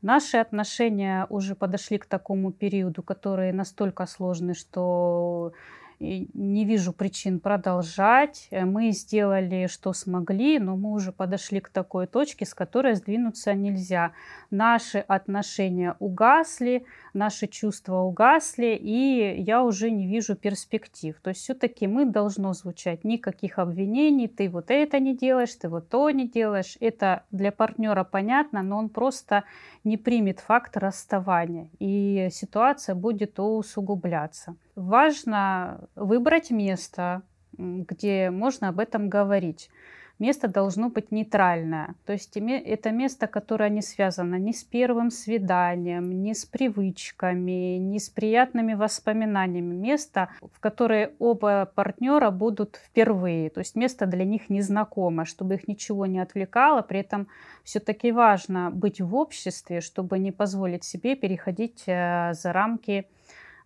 Наши 0.01 0.37
отношения 0.37 1.25
уже 1.29 1.55
подошли 1.55 1.97
к 1.97 2.05
такому 2.05 2.51
периоду, 2.51 3.01
который 3.01 3.51
настолько 3.51 4.05
сложный, 4.05 4.53
что 4.53 5.53
не 5.99 6.65
вижу 6.65 6.93
причин 6.93 7.39
продолжать. 7.39 8.47
Э, 8.51 8.65
мы 8.65 8.91
сделали, 8.91 9.67
что 9.67 9.93
смогли, 9.93 10.59
но 10.59 10.75
мы 10.75 10.91
уже 10.91 11.11
подошли 11.11 11.59
к 11.59 11.69
такой 11.69 12.07
точке, 12.07 12.45
с 12.45 12.53
которой 12.53 12.95
сдвинуться 12.95 13.53
нельзя. 13.53 14.11
Наши 14.51 14.99
отношения 14.99 15.95
угасли, 15.99 16.85
наши 17.13 17.47
чувства 17.47 17.99
угасли, 17.99 18.77
и 18.79 19.41
я 19.41 19.63
уже 19.63 19.89
не 19.89 20.07
вижу 20.07 20.35
перспектив. 20.35 21.15
То 21.21 21.29
есть 21.29 21.41
все-таки 21.41 21.87
мы 21.87 22.05
должно 22.05 22.53
звучать 22.53 23.03
никаких 23.03 23.59
обвинений, 23.59 24.27
ты 24.27 24.49
вот 24.49 24.69
это 24.69 24.99
не 24.99 25.15
делаешь, 25.15 25.55
ты 25.55 25.69
вот 25.69 25.89
то 25.89 26.09
не 26.09 26.27
делаешь. 26.27 26.77
Это 26.79 27.23
для 27.31 27.51
партнера 27.51 28.03
понятно, 28.03 28.61
но 28.63 28.77
он 28.77 28.89
просто 28.89 29.43
не 29.85 29.97
примет 29.97 30.41
факт 30.41 30.75
расставания, 30.75 31.69
и 31.79 32.27
ситуация 32.31 32.95
будет 32.95 33.39
усугубляться. 33.39 34.55
Важно 34.75 35.87
выбрать 35.95 36.51
место, 36.51 37.21
где 37.57 38.29
можно 38.31 38.67
об 38.69 38.79
этом 38.79 39.07
говорить 39.07 39.69
место 40.19 40.47
должно 40.47 40.89
быть 40.89 41.11
нейтральное. 41.11 41.95
То 42.05 42.13
есть 42.13 42.35
это 42.37 42.91
место, 42.91 43.27
которое 43.27 43.69
не 43.69 43.81
связано 43.81 44.35
ни 44.35 44.51
с 44.51 44.63
первым 44.63 45.11
свиданием, 45.11 46.23
ни 46.23 46.33
с 46.33 46.45
привычками, 46.45 47.77
ни 47.77 47.97
с 47.97 48.09
приятными 48.09 48.73
воспоминаниями. 48.73 49.75
Место, 49.75 50.29
в 50.41 50.59
которое 50.59 51.11
оба 51.19 51.71
партнера 51.73 52.31
будут 52.31 52.79
впервые. 52.83 53.49
То 53.49 53.59
есть 53.59 53.75
место 53.75 54.05
для 54.05 54.25
них 54.25 54.49
незнакомое, 54.49 55.25
чтобы 55.25 55.55
их 55.55 55.67
ничего 55.67 56.05
не 56.05 56.19
отвлекало. 56.19 56.81
При 56.81 56.99
этом 56.99 57.27
все-таки 57.63 58.11
важно 58.11 58.71
быть 58.71 59.01
в 59.01 59.15
обществе, 59.15 59.81
чтобы 59.81 60.19
не 60.19 60.31
позволить 60.31 60.83
себе 60.83 61.15
переходить 61.15 61.83
э, 61.87 62.33
за 62.33 62.53
рамки 62.53 63.07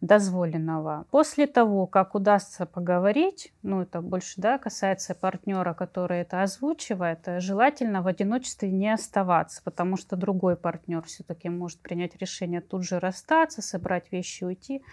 дозволенного. 0.01 1.05
После 1.11 1.45
того, 1.45 1.85
как 1.85 2.15
удастся 2.15 2.65
поговорить, 2.65 3.53
ну 3.63 3.81
это 3.81 4.01
больше 4.01 4.35
да, 4.37 4.57
касается 4.57 5.13
партнера, 5.13 5.73
который 5.73 6.19
это 6.19 6.41
озвучивает, 6.41 7.19
желательно 7.39 8.01
в 8.01 8.07
одиночестве 8.07 8.71
не 8.71 8.93
оставаться, 8.93 9.61
потому 9.63 9.97
что 9.97 10.15
другой 10.15 10.55
партнер 10.55 11.03
все-таки 11.03 11.49
может 11.49 11.79
принять 11.79 12.15
решение 12.15 12.61
тут 12.61 12.83
же 12.83 12.99
расстаться, 12.99 13.61
собрать 13.61 14.11
вещи 14.11 14.43
и 14.43 14.47
уйти. 14.47 14.83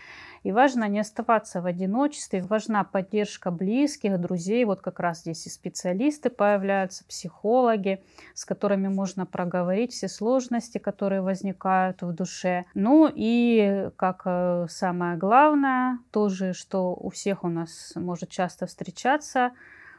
И 0.46 0.52
важно 0.52 0.88
не 0.88 1.00
оставаться 1.00 1.60
в 1.60 1.66
одиночестве, 1.66 2.40
важна 2.40 2.84
поддержка 2.84 3.50
близких, 3.50 4.20
друзей. 4.20 4.64
Вот 4.64 4.80
как 4.80 5.00
раз 5.00 5.22
здесь 5.22 5.44
и 5.48 5.50
специалисты 5.50 6.30
появляются, 6.30 7.04
психологи, 7.04 8.04
с 8.32 8.44
которыми 8.44 8.86
можно 8.86 9.26
проговорить 9.26 9.92
все 9.92 10.06
сложности, 10.06 10.78
которые 10.78 11.20
возникают 11.20 12.02
в 12.02 12.12
душе. 12.12 12.64
Ну 12.74 13.10
и 13.12 13.90
как 13.96 14.22
э, 14.24 14.66
самое 14.70 15.16
главное, 15.16 15.98
тоже, 16.12 16.52
что 16.52 16.94
у 16.94 17.10
всех 17.10 17.42
у 17.42 17.48
нас 17.48 17.94
может 17.96 18.30
часто 18.30 18.66
встречаться, 18.66 19.50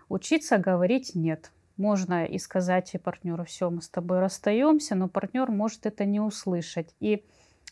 учиться 0.07 0.59
говорить 0.59 1.11
«нет». 1.13 1.51
Можно 1.75 2.23
и 2.23 2.39
сказать 2.39 2.95
партнеру, 3.03 3.43
все, 3.43 3.69
мы 3.69 3.81
с 3.81 3.89
тобой 3.89 4.19
расстаемся, 4.21 4.95
но 4.95 5.09
партнер 5.09 5.51
может 5.51 5.85
это 5.85 6.05
не 6.05 6.21
услышать. 6.21 6.95
И 7.01 7.25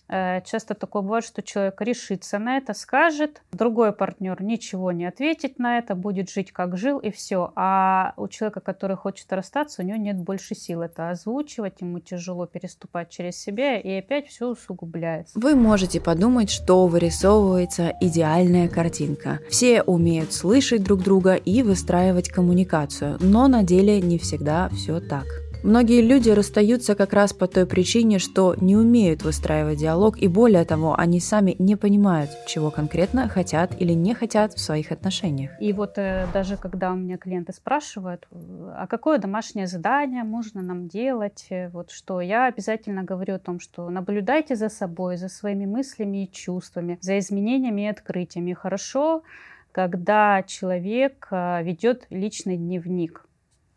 часто 0.07 0.73
такое 0.73 1.01
бывает, 1.01 1.25
что 1.25 1.41
человек 1.41 1.81
решится 1.81 2.39
на 2.39 2.57
это, 2.57 2.73
скажет, 2.73 3.41
другой 3.51 3.91
партнер 3.91 4.41
ничего 4.41 4.91
не 4.91 5.05
ответит 5.05 5.59
на 5.59 5.77
это, 5.77 5.95
будет 5.95 6.29
жить 6.29 6.51
как 6.51 6.77
жил 6.77 6.99
и 6.99 7.11
все. 7.11 7.51
А 7.55 8.13
у 8.17 8.27
человека, 8.27 8.59
который 8.59 8.97
хочет 8.97 9.31
расстаться, 9.33 9.81
у 9.81 9.85
него 9.85 9.97
нет 9.97 10.17
больше 10.17 10.55
сил 10.55 10.81
это 10.81 11.09
озвучивать, 11.09 11.81
ему 11.81 11.99
тяжело 11.99 12.45
переступать 12.45 13.09
через 13.09 13.37
себя, 13.37 13.79
и 13.79 13.91
опять 13.93 14.27
все 14.27 14.49
усугубляется. 14.49 15.39
Вы 15.39 15.55
можете 15.55 15.99
подумать, 15.99 16.49
что 16.49 16.87
вырисовывается 16.87 17.93
идеальная 18.01 18.67
картинка. 18.67 19.39
Все 19.49 19.81
умеют 19.81 20.33
слышать 20.33 20.83
друг 20.83 21.01
друга 21.01 21.35
и 21.35 21.63
выстраивать 21.63 22.29
коммуникацию, 22.29 23.17
но 23.19 23.47
на 23.47 23.63
деле 23.63 24.01
не 24.01 24.17
всегда 24.17 24.69
все 24.69 24.99
так. 24.99 25.25
Многие 25.65 26.01
люди 26.01 26.29
расстаются 26.29 26.93
как 26.93 27.11
раз 27.11 27.33
по 27.33 27.47
той 27.47 27.65
причине, 27.65 28.19
что 28.19 28.53
не 28.61 28.77
умеют 28.77 29.23
выстраивать 29.23 29.79
диалог, 29.79 30.15
и 30.21 30.27
более 30.27 30.63
того, 30.63 30.93
они 30.95 31.19
сами 31.19 31.55
не 31.57 31.75
понимают, 31.75 32.29
чего 32.45 32.69
конкретно 32.69 33.27
хотят 33.27 33.75
или 33.81 33.93
не 33.93 34.13
хотят 34.13 34.53
в 34.53 34.59
своих 34.59 34.91
отношениях. 34.91 35.49
И 35.59 35.73
вот 35.73 35.97
э, 35.97 36.27
даже 36.31 36.55
когда 36.55 36.91
у 36.91 36.95
меня 36.95 37.17
клиенты 37.17 37.51
спрашивают, 37.51 38.27
а 38.75 38.85
какое 38.85 39.17
домашнее 39.17 39.65
задание 39.65 40.23
можно 40.23 40.61
нам 40.61 40.87
делать, 40.87 41.47
э, 41.49 41.69
вот 41.69 41.89
что 41.89 42.21
я 42.21 42.45
обязательно 42.45 43.03
говорю 43.03 43.33
о 43.33 43.39
том, 43.39 43.59
что 43.59 43.89
наблюдайте 43.89 44.55
за 44.55 44.69
собой, 44.69 45.17
за 45.17 45.29
своими 45.29 45.65
мыслями 45.65 46.25
и 46.25 46.31
чувствами, 46.31 46.99
за 47.01 47.17
изменениями 47.17 47.81
и 47.81 47.87
открытиями. 47.87 48.53
Хорошо, 48.53 49.23
когда 49.71 50.43
человек 50.43 51.27
э, 51.31 51.63
ведет 51.63 52.05
личный 52.11 52.55
дневник 52.55 53.24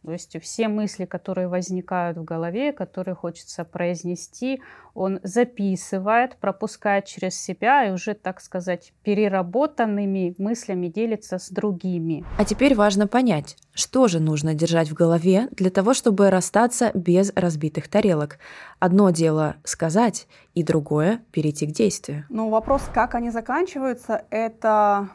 то 0.08 0.12
есть 0.12 0.42
все 0.42 0.68
мысли, 0.68 1.04
которые 1.04 1.48
возникают 1.48 2.16
в 2.16 2.24
голове, 2.24 2.72
которые 2.72 3.14
хочется 3.14 3.62
произнести, 3.62 4.62
он 4.94 5.20
записывает, 5.22 6.36
пропускает 6.36 7.04
через 7.04 7.38
себя 7.38 7.84
и 7.84 7.90
уже, 7.90 8.14
так 8.14 8.40
сказать, 8.40 8.94
переработанными 9.02 10.34
мыслями 10.38 10.86
делится 10.86 11.38
с 11.38 11.50
другими. 11.50 12.24
А 12.38 12.46
теперь 12.46 12.74
важно 12.74 13.06
понять, 13.06 13.58
что 13.74 14.08
же 14.08 14.18
нужно 14.18 14.54
держать 14.54 14.88
в 14.88 14.94
голове 14.94 15.48
для 15.50 15.68
того, 15.68 15.92
чтобы 15.92 16.30
расстаться 16.30 16.90
без 16.94 17.30
разбитых 17.34 17.86
тарелок. 17.88 18.38
Одно 18.78 19.10
дело 19.10 19.56
сказать, 19.62 20.26
и 20.54 20.62
другое 20.62 21.20
перейти 21.32 21.66
к 21.66 21.72
действию. 21.72 22.24
Ну, 22.30 22.48
вопрос, 22.48 22.80
как 22.94 23.14
они 23.14 23.28
заканчиваются, 23.28 24.24
это 24.30 25.10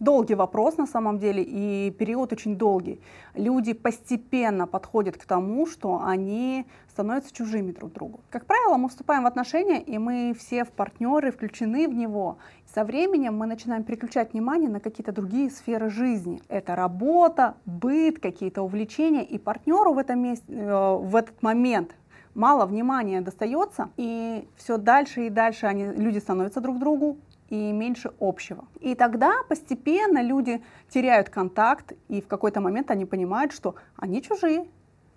долгий 0.00 0.34
вопрос 0.34 0.76
на 0.76 0.86
самом 0.86 1.18
деле, 1.18 1.42
и 1.42 1.90
период 1.90 2.32
очень 2.32 2.56
долгий. 2.56 3.00
Люди 3.34 3.72
постепенно 3.72 4.66
подходят 4.66 5.16
к 5.16 5.24
тому, 5.24 5.66
что 5.66 6.02
они 6.04 6.66
становятся 6.90 7.34
чужими 7.34 7.72
друг 7.72 7.92
другу. 7.92 8.20
Как 8.30 8.46
правило, 8.46 8.76
мы 8.76 8.88
вступаем 8.88 9.24
в 9.24 9.26
отношения, 9.26 9.82
и 9.82 9.98
мы 9.98 10.34
все 10.38 10.64
в 10.64 10.70
партнеры 10.70 11.30
включены 11.30 11.88
в 11.88 11.94
него. 11.94 12.38
Со 12.74 12.84
временем 12.84 13.36
мы 13.36 13.46
начинаем 13.46 13.84
переключать 13.84 14.32
внимание 14.32 14.68
на 14.68 14.80
какие-то 14.80 15.12
другие 15.12 15.50
сферы 15.50 15.90
жизни. 15.90 16.42
Это 16.48 16.76
работа, 16.76 17.54
быт, 17.64 18.18
какие-то 18.18 18.62
увлечения, 18.62 19.24
и 19.24 19.38
партнеру 19.38 19.92
в, 19.92 19.98
этом 19.98 20.20
месте, 20.20 20.44
э, 20.48 20.96
в 20.96 21.16
этот 21.16 21.42
момент 21.42 21.94
мало 22.34 22.66
внимания 22.66 23.22
достается, 23.22 23.88
и 23.96 24.46
все 24.56 24.76
дальше 24.76 25.26
и 25.26 25.30
дальше 25.30 25.66
они, 25.66 25.84
люди 25.84 26.18
становятся 26.18 26.60
друг 26.60 26.78
другу 26.78 27.16
и 27.48 27.72
меньше 27.72 28.12
общего. 28.20 28.64
И 28.80 28.94
тогда 28.94 29.42
постепенно 29.48 30.22
люди 30.22 30.62
теряют 30.88 31.28
контакт, 31.28 31.92
и 32.08 32.20
в 32.20 32.26
какой-то 32.26 32.60
момент 32.60 32.90
они 32.90 33.04
понимают, 33.04 33.52
что 33.52 33.76
они 33.96 34.22
чужие, 34.22 34.66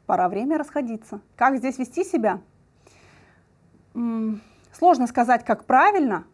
пора 0.06 0.30
время 0.30 0.58
расходиться. 0.58 1.22
Как 1.36 1.58
здесь 1.58 1.78
вести 1.78 2.04
себя? 2.04 2.42
Сложно 4.72 5.08
сказать, 5.08 5.44
как 5.44 5.66
правильно, 5.66 6.26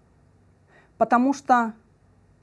потому 0.97 1.33
что 1.33 1.73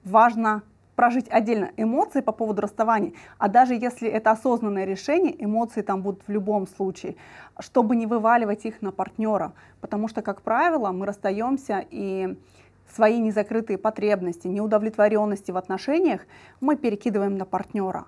важно 0.05 0.63
прожить 0.97 1.29
отдельно 1.31 1.71
эмоции 1.77 2.21
по 2.21 2.33
поводу 2.33 2.63
расставания, 2.63 3.13
а 3.39 3.49
даже 3.49 3.75
если 3.75 4.09
это 4.09 4.31
осознанное 4.31 4.85
решение, 4.85 5.43
эмоции 5.43 5.81
там 5.81 6.03
будут 6.03 6.23
в 6.27 6.31
любом 6.31 6.67
случае, 6.67 7.17
чтобы 7.59 7.97
не 7.97 8.07
вываливать 8.07 8.67
их 8.67 8.83
на 8.83 8.93
партнера, 8.93 9.53
потому 9.81 10.09
что, 10.09 10.23
как 10.23 10.43
правило, 10.43 10.93
мы 10.93 11.07
расстаемся 11.07 11.85
и 11.91 12.37
свои 12.95 13.19
незакрытые 13.19 13.79
потребности, 13.79 14.47
неудовлетворенности 14.49 15.51
в 15.51 15.57
отношениях 15.57 16.23
мы 16.61 16.77
перекидываем 16.77 17.37
на 17.37 17.45
партнера. 17.45 18.07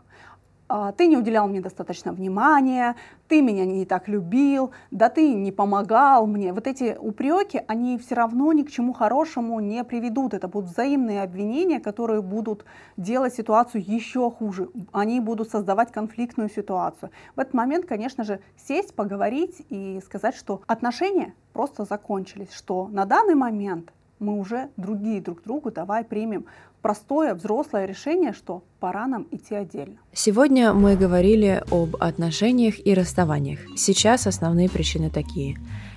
А, 0.66 0.92
ты 0.92 1.06
не 1.06 1.16
уделял 1.16 1.46
мне 1.46 1.60
достаточно 1.60 2.12
внимания, 2.12 2.96
ты 3.28 3.42
меня 3.42 3.66
не 3.66 3.84
так 3.84 4.08
любил, 4.08 4.72
да 4.90 5.10
ты 5.10 5.34
не 5.34 5.52
помогал 5.52 6.26
мне. 6.26 6.54
Вот 6.54 6.66
эти 6.66 6.96
упреки, 6.98 7.60
они 7.68 7.98
все 7.98 8.14
равно 8.14 8.52
ни 8.52 8.62
к 8.62 8.70
чему 8.70 8.94
хорошему 8.94 9.60
не 9.60 9.84
приведут. 9.84 10.32
Это 10.32 10.48
будут 10.48 10.70
взаимные 10.70 11.22
обвинения, 11.22 11.80
которые 11.80 12.22
будут 12.22 12.64
делать 12.96 13.34
ситуацию 13.34 13.84
еще 13.86 14.30
хуже. 14.30 14.70
Они 14.92 15.20
будут 15.20 15.50
создавать 15.50 15.92
конфликтную 15.92 16.48
ситуацию. 16.48 17.10
В 17.36 17.40
этот 17.40 17.52
момент, 17.52 17.84
конечно 17.84 18.24
же, 18.24 18.40
сесть, 18.56 18.94
поговорить 18.94 19.66
и 19.68 20.00
сказать, 20.02 20.34
что 20.34 20.62
отношения 20.66 21.34
просто 21.52 21.84
закончились, 21.84 22.52
что 22.52 22.88
на 22.88 23.04
данный 23.04 23.34
момент 23.34 23.92
мы 24.18 24.38
уже 24.38 24.68
другие 24.76 25.20
друг 25.20 25.42
другу, 25.42 25.70
давай 25.70 26.04
примем 26.04 26.46
простое 26.82 27.34
взрослое 27.34 27.86
решение, 27.86 28.32
что 28.32 28.62
пора 28.78 29.06
нам 29.06 29.26
идти 29.30 29.54
отдельно. 29.54 29.96
Сегодня 30.12 30.72
мы 30.74 30.96
говорили 30.96 31.62
об 31.70 31.96
отношениях 31.98 32.74
и 32.84 32.92
расставаниях. 32.94 33.60
Сейчас 33.76 34.26
основные 34.26 34.68
причины 34.68 35.10
такие. 35.10 35.56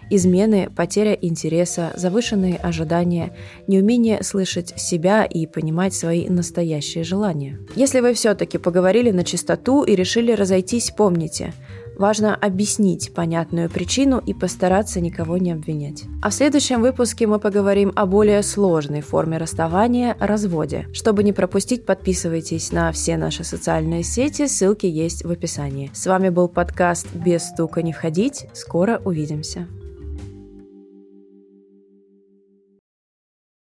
Измены, 0.09 0.69
потеря 0.73 1.11
интереса, 1.11 1.91
завышенные 1.95 2.55
ожидания, 2.55 3.35
неумение 3.67 4.23
слышать 4.23 4.73
себя 4.79 5.25
и 5.25 5.45
понимать 5.45 5.93
свои 5.93 6.29
настоящие 6.29 7.03
желания. 7.03 7.59
Если 7.75 7.99
вы 7.99 8.13
все-таки 8.13 8.57
поговорили 8.57 9.11
на 9.11 9.25
чистоту 9.25 9.83
и 9.83 9.95
решили 9.95 10.31
разойтись, 10.31 10.91
помните, 10.91 11.53
Важно 11.97 12.35
объяснить 12.35 13.11
понятную 13.13 13.69
причину 13.69 14.21
и 14.23 14.33
постараться 14.33 15.01
никого 15.01 15.37
не 15.37 15.51
обвинять. 15.51 16.03
А 16.21 16.29
в 16.29 16.33
следующем 16.33 16.81
выпуске 16.81 17.25
мы 17.25 17.39
поговорим 17.39 17.91
о 17.95 18.05
более 18.05 18.43
сложной 18.43 19.01
форме 19.01 19.37
расставания– 19.37 20.15
разводе. 20.19 20.87
Чтобы 20.93 21.23
не 21.23 21.33
пропустить, 21.33 21.85
подписывайтесь 21.85 22.71
на 22.71 22.91
все 22.91 23.17
наши 23.17 23.43
социальные 23.43 24.03
сети, 24.03 24.47
ссылки 24.47 24.85
есть 24.85 25.25
в 25.25 25.31
описании. 25.31 25.89
С 25.93 26.05
вами 26.05 26.29
был 26.29 26.47
подкаст 26.47 27.07
«Без 27.13 27.47
стука 27.47 27.81
не 27.81 27.93
входить». 27.93 28.45
Скоро 28.53 29.01
увидимся. 29.03 29.67